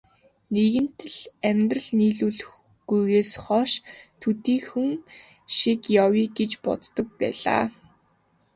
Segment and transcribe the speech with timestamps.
[0.53, 1.17] Нэгэнт л
[1.49, 3.85] амьдрал нийлүүлэхгүйгээс хойш хол
[4.21, 4.89] хөндийхөн
[5.55, 7.65] шиг явъя гэж боддог байлаа.